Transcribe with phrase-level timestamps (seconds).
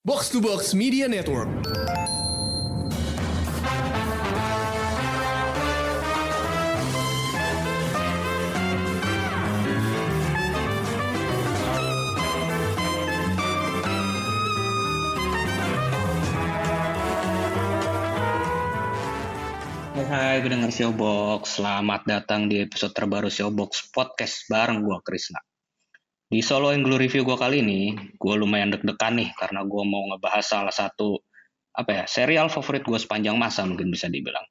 [0.00, 1.44] Box to Box Media Network.
[1.44, 1.60] Hai,
[20.08, 21.60] hai, gue denger Showbox.
[21.60, 25.44] Selamat datang di episode terbaru Showbox Podcast bareng gue, Krisna.
[26.30, 30.46] Di solo yang review gue kali ini, gue lumayan deg-degan nih karena gue mau ngebahas
[30.46, 31.18] salah satu
[31.74, 34.46] apa ya serial favorit gue sepanjang masa mungkin bisa dibilang.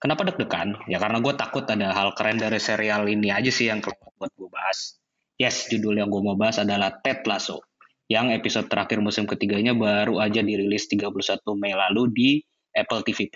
[0.00, 0.88] Kenapa deg-degan?
[0.88, 4.32] Ya karena gue takut ada hal keren dari serial ini aja sih yang kelewat buat
[4.40, 4.96] gue bahas.
[5.36, 7.60] Yes, judul yang gue mau bahas adalah Ted Lasso.
[8.08, 11.12] Yang episode terakhir musim ketiganya baru aja dirilis 31
[11.60, 12.28] Mei lalu di
[12.72, 13.28] Apple TV.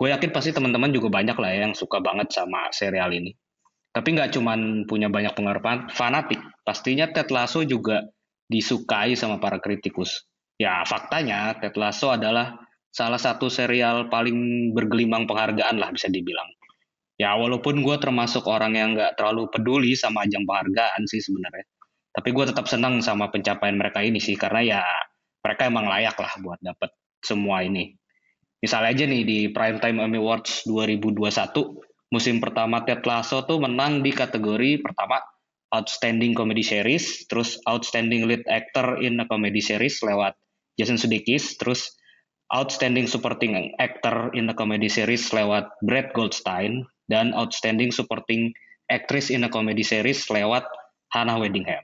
[0.00, 3.36] Gue yakin pasti teman-teman juga banyak lah ya yang suka banget sama serial ini.
[3.92, 8.00] Tapi nggak cuman punya banyak pengaruh fanatik, pastinya Ted Lasso juga
[8.48, 10.24] disukai sama para kritikus.
[10.56, 12.56] Ya faktanya Ted Lasso adalah
[12.88, 16.48] salah satu serial paling bergelimang penghargaan lah bisa dibilang.
[17.20, 21.68] Ya walaupun gue termasuk orang yang nggak terlalu peduli sama ajang penghargaan sih sebenarnya.
[22.12, 24.82] Tapi gue tetap senang sama pencapaian mereka ini sih karena ya
[25.40, 26.92] mereka emang layak lah buat dapet
[27.24, 27.92] semua ini.
[28.62, 34.12] Misalnya aja nih di Primetime Emmy Awards 2021, musim pertama Ted Lasso tuh menang di
[34.12, 35.24] kategori pertama
[35.72, 40.36] Outstanding Comedy Series, terus Outstanding Lead Actor in a Comedy Series lewat
[40.76, 41.96] Jason Sudeikis, terus
[42.52, 48.52] Outstanding Supporting Actor in a Comedy Series lewat Brad Goldstein, dan Outstanding Supporting
[48.92, 50.68] Actress in a Comedy Series lewat
[51.16, 51.80] Hannah Weddingham.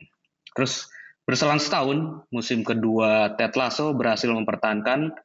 [0.53, 0.85] Terus
[1.25, 5.17] berselang setahun, musim kedua Ted Lasso berhasil mempertahankan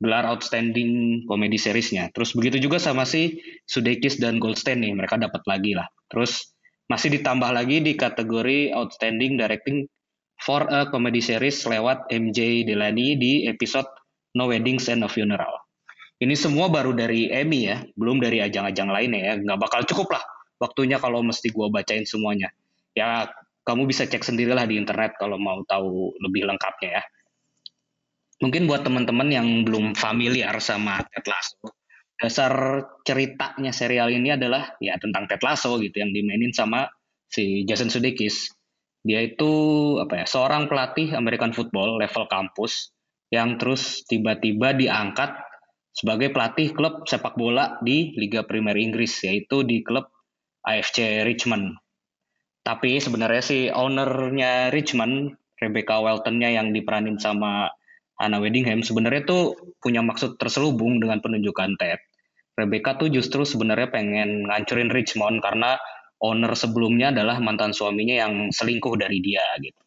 [0.00, 2.08] gelar outstanding komedi seriesnya.
[2.16, 5.86] Terus begitu juga sama si Sudeikis dan Goldstein nih, mereka dapat lagi lah.
[6.08, 6.56] Terus
[6.88, 9.84] masih ditambah lagi di kategori outstanding directing
[10.40, 13.86] for a comedy series lewat MJ Delaney di episode
[14.34, 15.52] No Weddings and a Funeral.
[16.20, 19.34] Ini semua baru dari Emmy ya, belum dari ajang-ajang lainnya ya.
[19.36, 20.24] Nggak bakal cukup lah
[20.60, 22.52] waktunya kalau mesti gue bacain semuanya.
[22.96, 23.28] Ya
[23.68, 27.02] kamu bisa cek sendirilah di internet kalau mau tahu lebih lengkapnya ya
[28.40, 31.76] mungkin buat teman-teman yang belum familiar sama Ted Lasso,
[32.16, 32.52] dasar
[33.04, 36.88] ceritanya serial ini adalah ya tentang Ted Lasso gitu yang dimainin sama
[37.28, 38.50] si Jason Sudeikis.
[39.00, 39.52] Dia itu
[39.96, 42.92] apa ya seorang pelatih American football level kampus
[43.32, 45.32] yang terus tiba-tiba diangkat
[45.94, 50.08] sebagai pelatih klub sepak bola di Liga Premier Inggris yaitu di klub
[50.66, 51.80] AFC Richmond.
[52.60, 57.72] Tapi sebenarnya si ownernya Richmond, Rebecca Welton-nya yang diperanin sama
[58.20, 62.00] Anna Weddingham sebenarnya tuh punya maksud terselubung dengan penunjukan Ted.
[62.52, 65.80] Rebecca tuh justru sebenarnya pengen ngancurin Richmond karena
[66.20, 69.80] owner sebelumnya adalah mantan suaminya yang selingkuh dari dia gitu.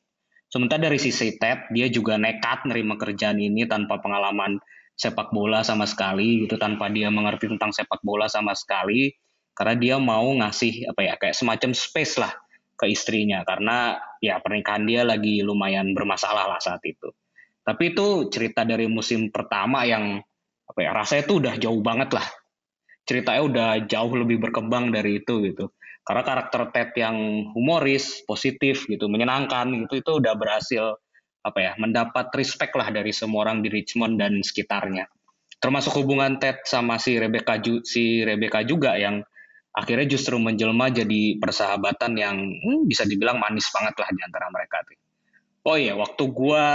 [0.50, 4.58] Sementara dari sisi Ted, dia juga nekat nerima kerjaan ini tanpa pengalaman
[4.94, 9.14] sepak bola sama sekali gitu, tanpa dia mengerti tentang sepak bola sama sekali,
[9.58, 12.34] karena dia mau ngasih apa ya kayak semacam space lah
[12.74, 17.14] ke istrinya karena ya pernikahan dia lagi lumayan bermasalah lah saat itu.
[17.64, 20.20] Tapi itu cerita dari musim pertama yang
[20.68, 22.28] apa ya rasanya tuh udah jauh banget lah.
[23.04, 25.72] Ceritanya udah jauh lebih berkembang dari itu gitu.
[26.04, 31.00] Karena karakter Ted yang humoris, positif gitu, menyenangkan gitu itu udah berhasil
[31.44, 35.08] apa ya mendapat respect lah dari semua orang di Richmond dan sekitarnya.
[35.60, 37.56] Termasuk hubungan Ted sama si Rebecca
[37.88, 39.24] si Rebecca juga yang
[39.72, 44.84] akhirnya justru menjelma jadi persahabatan yang hmm, bisa dibilang manis banget lah di antara mereka
[44.84, 45.03] tuh.
[45.64, 46.66] Oh iya, waktu gue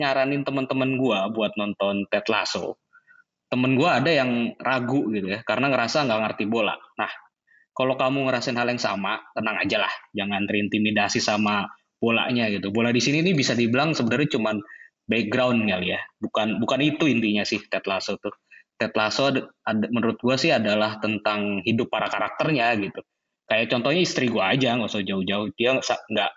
[0.00, 2.80] nyaranin teman-teman gue buat nonton Ted Lasso,
[3.52, 6.72] temen gue ada yang ragu gitu ya, karena ngerasa nggak ngerti bola.
[6.72, 7.12] Nah,
[7.76, 11.68] kalau kamu ngerasain hal yang sama, tenang aja lah, jangan terintimidasi sama
[12.00, 12.72] bolanya gitu.
[12.72, 14.56] Bola di sini nih bisa dibilang sebenarnya cuman
[15.04, 18.32] background kali ya, bukan bukan itu intinya sih Ted Lasso tuh.
[18.80, 19.28] Ted Lasso
[19.92, 23.04] menurut gue sih adalah tentang hidup para karakternya gitu.
[23.44, 25.52] Kayak contohnya istri gue aja, nggak usah jauh-jauh.
[25.60, 26.30] Dia nggak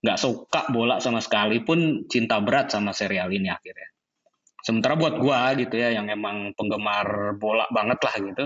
[0.00, 3.88] nggak suka bola sama sekali pun cinta berat sama serial ini akhirnya.
[4.60, 8.44] Sementara buat gua gitu ya yang emang penggemar bola banget lah gitu,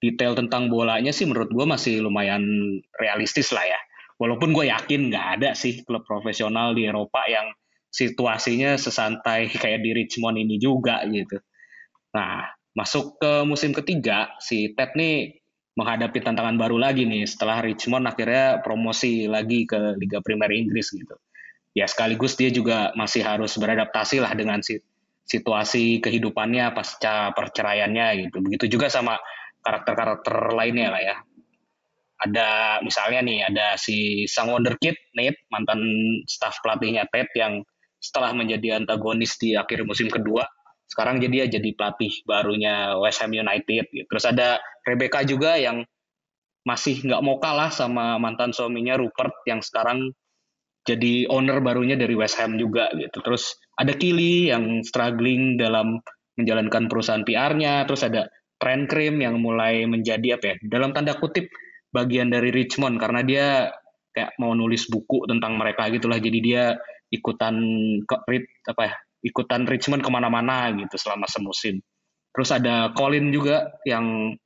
[0.00, 2.44] detail tentang bolanya sih menurut gua masih lumayan
[2.96, 3.80] realistis lah ya.
[4.20, 7.48] Walaupun gue yakin nggak ada sih klub profesional di Eropa yang
[7.88, 11.40] situasinya sesantai kayak di Richmond ini juga gitu.
[12.12, 12.44] Nah,
[12.76, 15.39] masuk ke musim ketiga, si Ted nih
[15.78, 21.14] menghadapi tantangan baru lagi nih setelah Richmond akhirnya promosi lagi ke Liga Primer Inggris gitu.
[21.70, 24.58] Ya sekaligus dia juga masih harus beradaptasi lah dengan
[25.22, 28.42] situasi kehidupannya pasca perceraiannya gitu.
[28.42, 29.14] Begitu juga sama
[29.62, 31.16] karakter-karakter lainnya lah ya.
[32.20, 32.48] Ada
[32.84, 35.80] misalnya nih ada si sang wonderkid Nate mantan
[36.26, 37.62] staff pelatihnya Ted yang
[38.02, 40.44] setelah menjadi antagonis di akhir musim kedua
[40.90, 43.86] sekarang jadi dia jadi pelatih barunya West Ham United.
[43.94, 44.06] Gitu.
[44.10, 45.86] terus ada Rebecca juga yang
[46.66, 50.12] masih nggak mau kalah sama mantan suaminya Rupert yang sekarang
[50.84, 53.20] jadi owner barunya dari West Ham juga gitu.
[53.22, 56.00] Terus ada Kili yang struggling dalam
[56.36, 58.28] menjalankan perusahaan PR-nya terus ada
[58.60, 61.48] Trent Cream yang mulai menjadi apa ya dalam tanda kutip
[61.92, 63.46] bagian dari Richmond karena dia
[64.12, 66.20] kayak mau nulis buku tentang mereka gitulah.
[66.20, 66.76] Jadi dia
[67.12, 67.56] ikutan
[68.04, 68.14] ke
[68.68, 71.80] apa ya ikutan Richmond ke mana-mana gitu selama semusim.
[72.30, 74.36] Terus ada Colin juga yang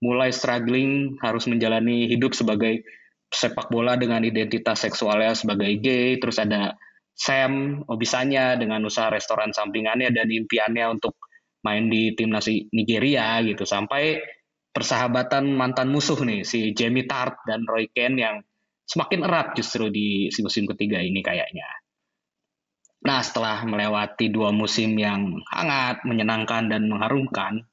[0.00, 2.84] mulai struggling harus menjalani hidup sebagai
[3.30, 6.18] sepak bola dengan identitas seksualnya sebagai gay.
[6.18, 6.74] Terus ada
[7.14, 11.20] Sam Obisanya dengan usaha restoran sampingannya dan impiannya untuk
[11.64, 13.68] main di timnas Nigeria gitu.
[13.68, 14.20] Sampai
[14.70, 18.40] persahabatan mantan musuh nih si Jamie Tart dan Roy Ken yang
[18.86, 21.79] semakin erat justru di musim ketiga ini kayaknya.
[23.00, 27.64] Nah, setelah melewati dua musim yang hangat, menyenangkan, dan mengharumkan,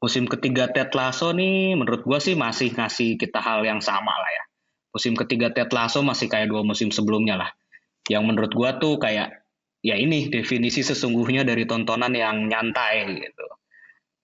[0.00, 4.30] musim ketiga Ted Lasso nih menurut gue sih masih ngasih kita hal yang sama lah
[4.32, 4.44] ya.
[4.90, 7.50] Musim ketiga Ted Lasso masih kayak dua musim sebelumnya lah.
[8.08, 9.44] Yang menurut gue tuh kayak,
[9.80, 13.46] ya ini definisi sesungguhnya dari tontonan yang nyantai gitu.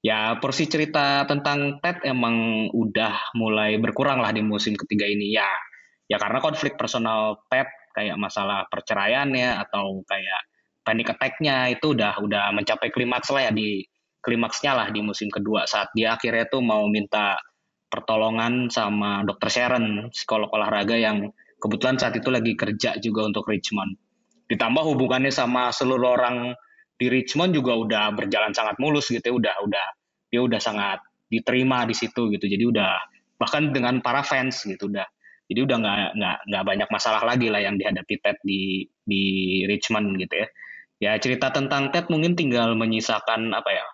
[0.05, 5.49] Ya, porsi cerita tentang Ted emang udah mulai berkurang lah di musim ketiga ini ya.
[6.07, 10.43] Ya karena konflik personal Ted kayak masalah perceraiannya atau kayak
[10.85, 13.81] panic attack-nya itu udah udah mencapai klimaks lah ya di
[14.21, 15.65] klimaksnya lah di musim kedua.
[15.65, 17.41] Saat dia akhirnya tuh mau minta
[17.89, 23.97] pertolongan sama dokter Sharon psikolog olahraga yang kebetulan saat itu lagi kerja juga untuk Richmond.
[24.47, 26.53] Ditambah hubungannya sama seluruh orang
[27.01, 29.87] di Richmond juga udah berjalan sangat mulus gitu ya udah udah
[30.31, 30.99] dia udah sangat
[31.31, 32.47] diterima di situ gitu.
[32.47, 32.93] Jadi udah
[33.39, 35.07] bahkan dengan para fans gitu udah
[35.47, 39.23] jadi udah nggak nggak nggak banyak masalah lagi lah yang dihadapi Ted di di
[39.71, 40.49] Richmond gitu ya.
[40.97, 43.87] Ya cerita tentang Ted mungkin tinggal menyisakan apa ya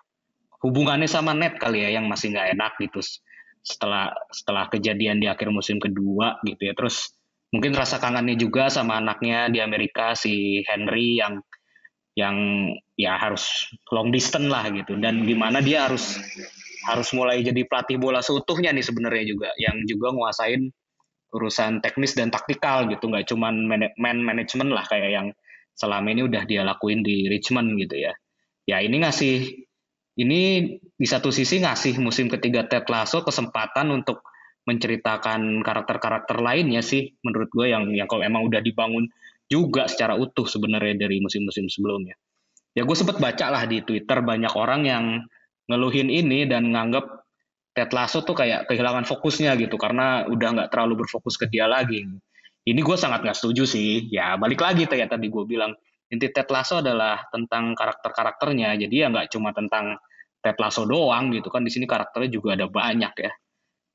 [0.65, 3.03] hubungannya sama Ned kali ya yang masih nggak enak gitu
[3.63, 6.73] setelah setelah kejadian di akhir musim kedua gitu ya.
[6.73, 7.13] Terus
[7.53, 11.37] mungkin rasa kangennya juga sama anaknya di Amerika si Henry yang
[12.17, 12.37] yang
[12.97, 16.21] ya harus long distance lah gitu dan gimana dia harus
[16.85, 20.69] harus mulai jadi pelatih bola seutuhnya nih sebenarnya juga yang juga nguasain
[21.33, 23.09] urusan teknis dan taktikal gitu.
[23.09, 23.65] Nggak cuman
[23.97, 25.27] man management lah kayak yang
[25.73, 28.13] selama ini udah dia lakuin di Richmond gitu ya.
[28.69, 29.65] Ya ini ngasih
[30.21, 30.41] ini
[30.93, 34.21] di satu sisi ngasih musim ketiga Ted Lasso kesempatan untuk
[34.63, 39.11] menceritakan karakter-karakter lainnya sih menurut gue yang yang kalau emang udah dibangun
[39.51, 42.15] juga secara utuh sebenarnya dari musim-musim sebelumnya.
[42.73, 45.05] Ya gue sempet baca lah di Twitter banyak orang yang
[45.67, 47.22] ngeluhin ini dan nganggap
[47.73, 52.05] Ted Lasso tuh kayak kehilangan fokusnya gitu karena udah nggak terlalu berfokus ke dia lagi.
[52.63, 54.07] Ini gue sangat nggak setuju sih.
[54.13, 55.73] Ya balik lagi kayak tadi gue bilang
[56.13, 58.77] inti Ted Lasso adalah tentang karakter-karakternya.
[58.77, 59.97] Jadi ya nggak cuma tentang
[60.37, 63.31] Ted Lasso doang gitu kan di sini karakternya juga ada banyak ya.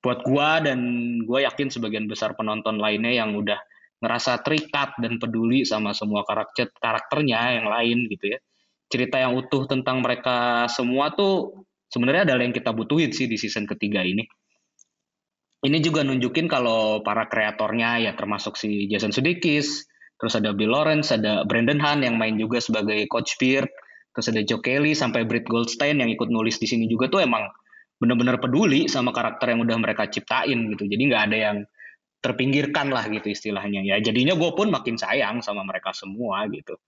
[0.03, 0.81] Buat gue dan
[1.23, 3.59] gue yakin sebagian besar penonton lainnya yang udah
[4.03, 8.39] ngerasa terikat dan peduli sama semua karakter karakternya yang lain gitu ya.
[8.89, 13.64] Cerita yang utuh tentang mereka semua tuh sebenarnya adalah yang kita butuhin sih di season
[13.64, 14.25] ketiga ini.
[15.58, 21.11] Ini juga nunjukin kalau para kreatornya ya termasuk si Jason Sudeikis, terus ada Bill Lawrence,
[21.11, 23.67] ada Brandon Han yang main juga sebagai Coach Beard,
[24.14, 27.51] terus ada Joe Kelly sampai Britt Goldstein yang ikut nulis di sini juga tuh emang
[27.98, 30.86] benar-benar peduli sama karakter yang udah mereka ciptain gitu.
[30.86, 31.58] Jadi nggak ada yang
[32.22, 33.82] terpinggirkan lah gitu istilahnya.
[33.82, 36.79] Ya jadinya gue pun makin sayang sama mereka semua gitu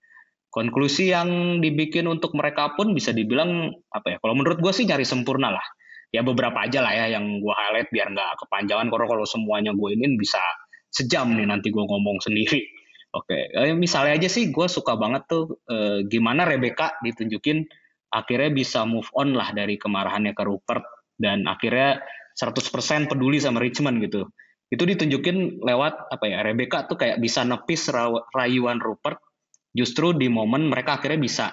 [0.51, 5.07] konklusi yang dibikin untuk mereka pun bisa dibilang apa ya kalau menurut gue sih nyari
[5.07, 5.65] sempurna lah.
[6.11, 8.91] Ya beberapa aja lah ya yang gue highlight biar nggak kepanjangan.
[8.91, 10.43] Kalau kalau semuanya gue ini bisa
[10.91, 12.67] sejam nih nanti gue ngomong sendiri.
[13.15, 17.63] Oke eh, misalnya aja sih gue suka banget tuh eh, gimana Rebecca ditunjukin
[18.11, 20.83] akhirnya bisa move on lah dari kemarahannya ke Rupert
[21.15, 22.03] dan akhirnya
[22.35, 24.27] 100% peduli sama Richmond gitu.
[24.71, 27.87] Itu ditunjukin lewat apa ya Rebecca tuh kayak bisa nepis
[28.35, 29.30] rayuan Rupert
[29.71, 31.45] justru di momen mereka akhirnya bisa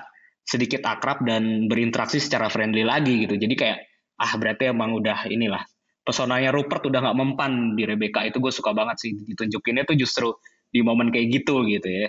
[0.43, 3.37] sedikit akrab dan berinteraksi secara friendly lagi gitu.
[3.37, 3.79] Jadi kayak
[4.19, 5.63] ah berarti emang udah inilah
[6.03, 10.29] pesonanya Rupert udah nggak mempan di Rebecca itu gue suka banget sih ditunjukinnya tuh justru
[10.73, 12.09] di momen kayak gitu gitu ya.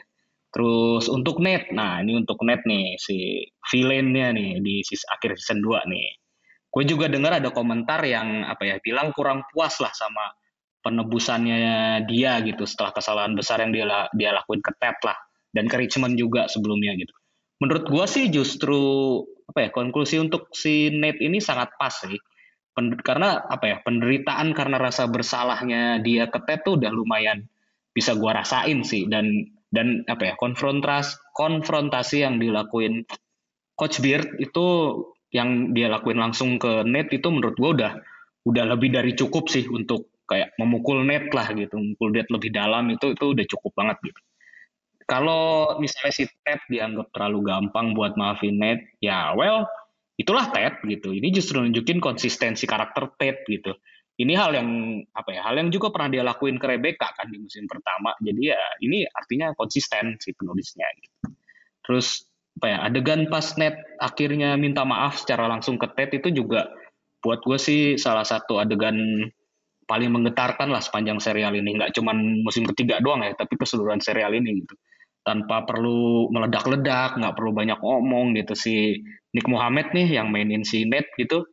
[0.50, 5.62] Terus untuk net, nah ini untuk net nih si villainnya nih di sis akhir season
[5.62, 6.08] 2 nih.
[6.72, 10.26] Gue juga dengar ada komentar yang apa ya bilang kurang puas lah sama
[10.80, 13.86] penebusannya dia gitu setelah kesalahan besar yang dia
[14.16, 15.18] dia lakuin ke Ted lah
[15.54, 17.14] dan ke Richmond juga sebelumnya gitu.
[17.60, 18.80] Menurut gua sih justru
[19.50, 22.18] apa ya konklusi untuk si Nate ini sangat pas sih.
[22.70, 27.50] Pen, karena apa ya penderitaan karena rasa bersalahnya dia ke Ted tuh udah lumayan
[27.92, 33.06] bisa gua rasain sih dan dan apa ya konfrontasi konfrontasi yang dilakuin
[33.80, 34.68] Coach Beard itu
[35.30, 37.94] yang dia lakuin langsung ke net itu menurut gue udah
[38.50, 42.90] udah lebih dari cukup sih untuk kayak memukul net lah gitu, memukul net lebih dalam
[42.90, 44.20] itu itu udah cukup banget gitu.
[45.10, 49.66] Kalau misalnya si Ted dianggap terlalu gampang buat maafin net, ya well
[50.22, 51.10] itulah Ted gitu.
[51.18, 53.74] Ini justru nunjukin konsistensi karakter Ted gitu.
[54.20, 54.70] Ini hal yang
[55.16, 55.42] apa ya?
[55.42, 58.14] Hal yang juga pernah dia lakuin ke Rebecca kan di musim pertama.
[58.22, 61.34] Jadi ya ini artinya konsisten si penulisnya gitu.
[61.82, 66.68] Terus apa ya adegan pas net akhirnya minta maaf secara langsung ke Ted itu juga
[67.24, 69.00] buat gue sih salah satu adegan
[69.88, 74.36] paling menggetarkan lah sepanjang serial ini nggak cuman musim ketiga doang ya tapi keseluruhan serial
[74.36, 74.76] ini gitu
[75.30, 80.90] tanpa perlu meledak-ledak nggak perlu banyak ngomong gitu si Nick Mohammed nih yang mainin si
[80.90, 81.46] Net gitu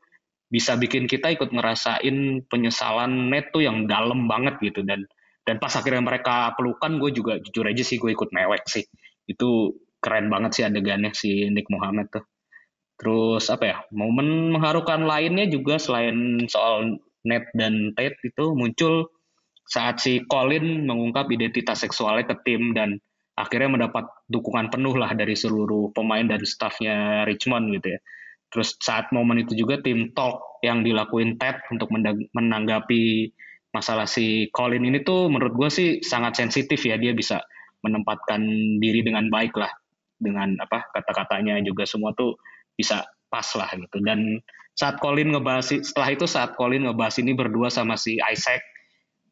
[0.48, 5.04] bisa bikin kita ikut ngerasain penyesalan Net tuh yang dalam banget gitu dan
[5.44, 8.88] dan pas akhirnya mereka pelukan gue juga jujur aja sih gue ikut mewek sih
[9.28, 12.24] itu keren banget sih adegannya si Nick Muhammad tuh.
[12.96, 19.10] Terus apa ya, momen mengharukan lainnya juga selain soal Ned dan Tate itu muncul
[19.66, 23.02] saat si Colin mengungkap identitas seksualnya ke tim dan
[23.36, 28.00] akhirnya mendapat dukungan penuh lah dari seluruh pemain dan staffnya Richmond gitu ya.
[28.48, 31.92] Terus saat momen itu juga tim talk yang dilakuin Ted untuk
[32.32, 33.30] menanggapi
[33.76, 37.44] masalah si Colin ini tuh menurut gue sih sangat sensitif ya dia bisa
[37.84, 38.40] menempatkan
[38.80, 39.68] diri dengan baik lah
[40.16, 42.40] dengan apa kata-katanya juga semua tuh
[42.72, 44.40] bisa pas lah gitu dan
[44.72, 48.64] saat Colin ngebahas setelah itu saat Colin ngebahas ini berdua sama si Isaac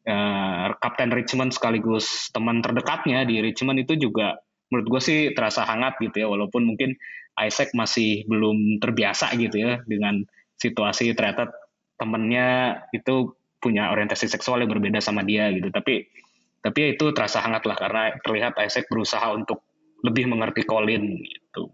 [0.07, 4.37] uh, Kapten Richmond sekaligus teman terdekatnya di Richmond itu juga
[4.69, 6.97] menurut gue sih terasa hangat gitu ya walaupun mungkin
[7.35, 10.23] Isaac masih belum terbiasa gitu ya dengan
[10.57, 11.51] situasi ternyata
[11.99, 16.07] temennya itu punya orientasi seksual yang berbeda sama dia gitu tapi
[16.65, 19.61] tapi ya itu terasa hangat lah karena terlihat Isaac berusaha untuk
[20.01, 21.69] lebih mengerti Colin gitu.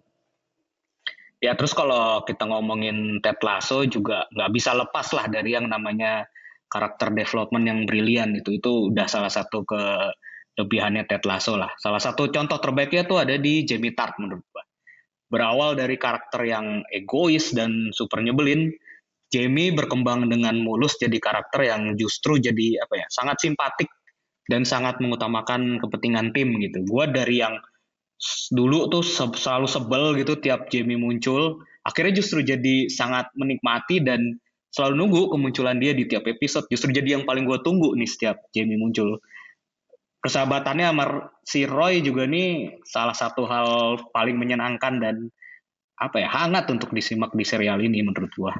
[1.40, 6.28] Ya terus kalau kita ngomongin Ted Lasso juga nggak bisa lepas lah dari yang namanya
[6.72, 11.76] karakter development yang brilian itu itu udah salah satu kelebihannya Ted Lasso lah.
[11.76, 14.64] Salah satu contoh terbaiknya tuh ada di Jamie Tart menurut gua.
[15.28, 18.72] Berawal dari karakter yang egois dan super nyebelin,
[19.32, 23.88] Jamie berkembang dengan mulus jadi karakter yang justru jadi apa ya sangat simpatik
[24.48, 26.84] dan sangat mengutamakan kepentingan tim gitu.
[26.88, 27.60] Gua dari yang
[28.52, 34.38] dulu tuh selalu sebel gitu tiap Jamie muncul akhirnya justru jadi sangat menikmati dan
[34.72, 36.66] selalu nunggu kemunculan dia di tiap episode.
[36.72, 39.20] Justru jadi yang paling gue tunggu nih setiap Jamie muncul.
[40.22, 41.06] Persahabatannya sama
[41.44, 45.16] si Roy juga nih salah satu hal paling menyenangkan dan
[46.02, 48.54] apa ya hangat untuk disimak di serial ini menurut gue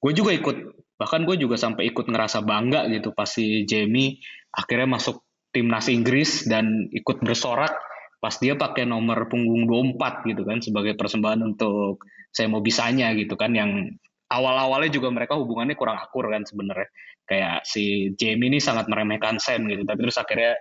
[0.00, 0.56] gue juga ikut
[0.96, 5.20] bahkan gue juga sampai ikut ngerasa bangga gitu pas si Jamie akhirnya masuk
[5.52, 7.76] timnas Inggris dan ikut bersorak
[8.20, 13.36] pas dia pakai nomor punggung 24 gitu kan sebagai persembahan untuk saya mau bisanya gitu
[13.36, 13.96] kan yang
[14.30, 16.88] awal-awalnya juga mereka hubungannya kurang akur kan sebenarnya.
[17.26, 19.82] Kayak si Jamie ini sangat meremehkan Sam gitu.
[19.82, 20.54] Tapi terus akhirnya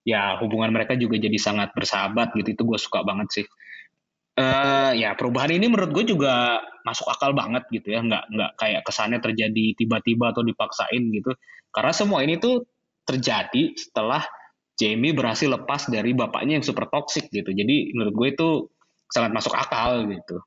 [0.00, 2.56] ya hubungan mereka juga jadi sangat bersahabat gitu.
[2.56, 3.46] Itu gue suka banget sih.
[4.40, 8.00] Uh, ya perubahan ini menurut gue juga masuk akal banget gitu ya.
[8.00, 11.36] Nggak nggak kayak kesannya terjadi tiba-tiba atau dipaksain gitu.
[11.70, 12.64] Karena semua ini tuh
[13.04, 14.24] terjadi setelah
[14.80, 17.52] Jamie berhasil lepas dari bapaknya yang super toxic gitu.
[17.52, 18.48] Jadi menurut gue itu
[19.12, 20.40] sangat masuk akal gitu.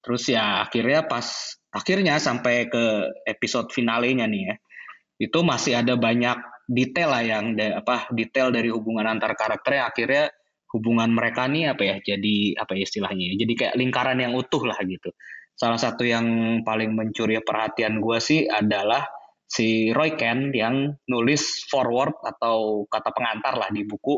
[0.00, 2.84] Terus ya akhirnya pas akhirnya sampai ke
[3.28, 4.54] episode finalenya nih ya.
[5.20, 6.40] Itu masih ada banyak
[6.70, 10.24] detail lah yang de, apa detail dari hubungan antar karakternya akhirnya
[10.70, 14.62] hubungan mereka nih apa ya jadi apa ya istilahnya ya, jadi kayak lingkaran yang utuh
[14.62, 15.10] lah gitu.
[15.58, 16.24] Salah satu yang
[16.64, 19.04] paling mencuri perhatian gue sih adalah
[19.50, 24.14] si Roy Ken yang nulis forward atau kata pengantar lah di buku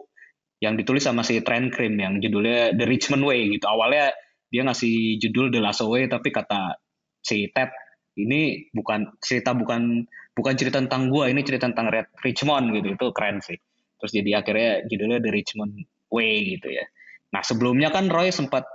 [0.63, 3.67] yang ditulis sama si Trent Cream yang judulnya The Richmond Way gitu.
[3.67, 4.15] Awalnya
[4.53, 6.77] dia ngasih judul The Last Way tapi kata
[7.25, 7.73] si Ted
[8.21, 10.05] ini bukan cerita bukan
[10.37, 12.93] bukan cerita tentang gua, ini cerita tentang Red Richmond gitu.
[12.93, 13.57] Itu keren sih.
[13.97, 15.73] Terus jadi akhirnya judulnya The Richmond
[16.13, 16.85] Way gitu ya.
[17.33, 18.69] Nah, sebelumnya kan Roy sempat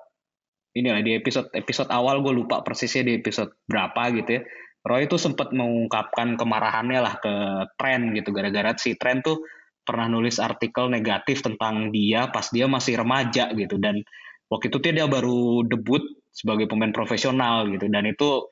[0.78, 4.42] ini lah di episode episode awal gue lupa persisnya di episode berapa gitu ya
[4.86, 7.34] Roy itu sempat mengungkapkan kemarahannya lah ke
[7.82, 9.42] Trent gitu gara-gara si Trent tuh
[9.82, 14.06] pernah nulis artikel negatif tentang dia pas dia masih remaja gitu dan
[14.48, 18.48] waktu itu dia baru debut sebagai pemain profesional gitu dan itu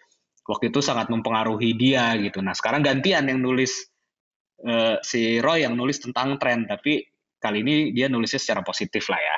[0.45, 2.41] waktu itu sangat mempengaruhi dia gitu.
[2.41, 3.89] Nah sekarang gantian yang nulis
[4.65, 7.01] uh, si Roy yang nulis tentang Trent tapi
[7.41, 9.37] kali ini dia nulisnya secara positif lah ya.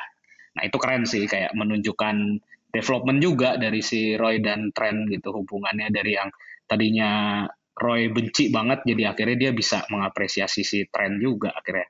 [0.59, 2.15] Nah itu keren sih kayak menunjukkan
[2.71, 6.29] development juga dari si Roy dan Trent gitu hubungannya dari yang
[6.67, 7.43] tadinya
[7.77, 11.87] Roy benci banget jadi akhirnya dia bisa mengapresiasi si tren juga akhirnya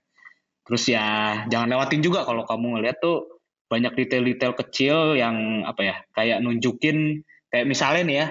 [0.67, 1.05] Terus ya
[1.47, 3.36] jangan lewatin juga kalau kamu ngeliat tuh
[3.67, 7.21] banyak detail-detail kecil yang apa ya kayak nunjukin
[7.51, 8.27] kayak misalnya nih ya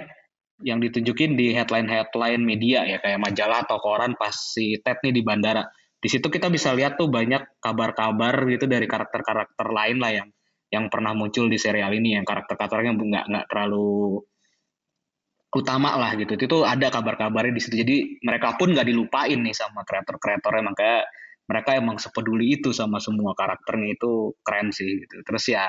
[0.64, 5.20] yang ditunjukin di headline-headline media ya kayak majalah atau koran pas si Ted nih di
[5.20, 5.68] bandara.
[6.00, 10.28] Di situ kita bisa lihat tuh banyak kabar-kabar gitu dari karakter-karakter lain lah yang
[10.72, 14.24] yang pernah muncul di serial ini yang karakter-karakternya nggak nggak terlalu
[15.52, 16.36] utama lah gitu.
[16.36, 17.74] Itu ada kabar-kabarnya di situ.
[17.80, 21.00] Jadi mereka pun nggak dilupain nih sama kreator-kreatornya makanya
[21.46, 25.22] mereka emang sepeduli itu sama semua karakternya itu keren sih gitu.
[25.22, 25.66] Terus ya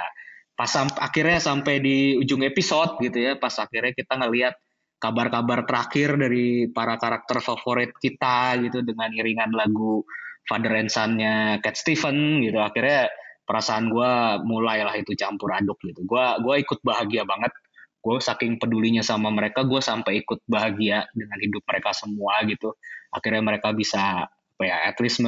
[0.58, 4.58] pas sampai akhirnya sampai di ujung episode gitu ya, pas akhirnya kita ngelihat
[4.98, 10.02] kabar-kabar terakhir dari para karakter favorit kita gitu dengan iringan lagu
[10.50, 12.58] Father and Son-nya Cat Stephen gitu.
[12.58, 13.12] Akhirnya
[13.46, 14.12] perasaan gue
[14.44, 16.02] mulailah itu campur aduk gitu.
[16.04, 17.54] Gue gua ikut bahagia banget.
[18.02, 22.72] Gue saking pedulinya sama mereka, gue sampai ikut bahagia dengan hidup mereka semua gitu.
[23.12, 24.26] Akhirnya mereka bisa
[24.58, 25.22] apa ya at least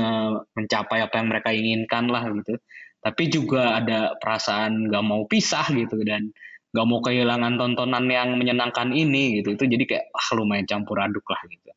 [0.58, 2.58] mencapai apa yang mereka inginkan lah gitu.
[3.00, 6.34] Tapi juga ada perasaan gak mau pisah gitu dan
[6.74, 9.54] gak mau kehilangan tontonan yang menyenangkan ini gitu.
[9.54, 11.70] Itu jadi kayak ah lumayan campur aduk lah gitu.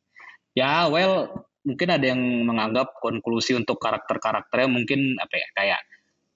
[0.57, 5.81] Ya well mungkin ada yang menganggap konklusi untuk karakter-karakternya mungkin apa ya kayak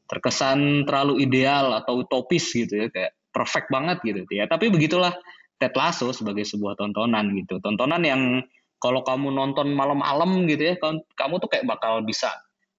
[0.07, 4.21] terkesan terlalu ideal atau utopis gitu ya kayak perfect banget gitu.
[4.37, 5.17] Ya tapi begitulah
[5.57, 7.57] Ted Lasso sebagai sebuah tontonan gitu.
[7.65, 8.45] Tontonan yang
[8.77, 10.75] kalau kamu nonton malam-malam gitu ya
[11.17, 12.29] kamu tuh kayak bakal bisa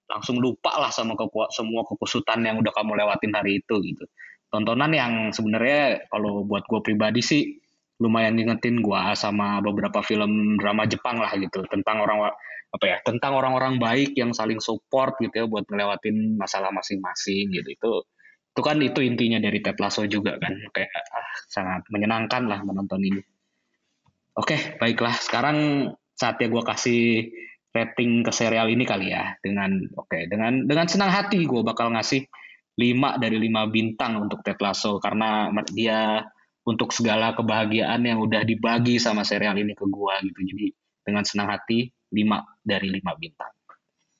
[0.08, 4.08] langsung lupa lah sama keku semua kekusutan yang udah kamu lewatin hari itu gitu.
[4.48, 7.42] Tontonan yang sebenarnya kalau buat gue pribadi sih
[8.00, 11.60] lumayan ngingetin gue sama beberapa film drama Jepang lah gitu.
[11.68, 12.32] Tentang orang
[12.68, 17.68] apa ya tentang orang-orang baik yang saling support gitu ya buat ngelewatin masalah masing-masing gitu.
[17.68, 17.92] Itu
[18.56, 20.56] itu kan itu intinya dari Ted Lasso juga kan.
[20.72, 23.20] Kayak ah, sangat menyenangkan lah menonton ini
[24.38, 25.18] Oke, baiklah.
[25.18, 27.02] Sekarang saatnya gue kasih
[27.74, 29.34] rating ke serial ini kali ya.
[29.42, 32.22] Dengan oke, okay, dengan dengan senang hati gue bakal ngasih
[32.78, 36.22] 5 dari 5 bintang untuk Ted Lasso karena dia
[36.62, 40.40] untuk segala kebahagiaan yang udah dibagi sama serial ini ke gue gitu.
[40.54, 40.66] Jadi
[41.02, 43.52] dengan senang hati 5 dari 5 bintang.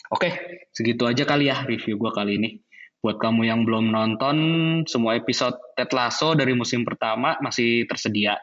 [0.09, 0.29] Oke,
[0.75, 2.51] segitu aja kali ya review gue kali ini.
[2.99, 4.37] Buat kamu yang belum nonton,
[4.91, 8.35] semua episode Ted Lasso dari musim pertama masih tersedia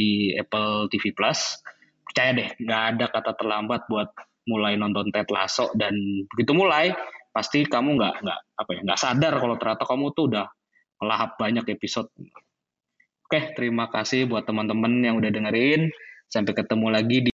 [0.00, 1.60] di Apple TV Plus.
[2.08, 4.08] Percaya deh, nggak ada kata terlambat buat
[4.48, 5.92] mulai nonton Ted Lasso dan
[6.32, 6.90] begitu mulai
[7.30, 10.46] pasti kamu nggak nggak apa ya nggak sadar kalau ternyata kamu tuh udah
[11.00, 12.08] melahap banyak episode.
[13.24, 15.86] Oke, terima kasih buat teman-teman yang udah dengerin.
[16.26, 17.30] Sampai ketemu lagi di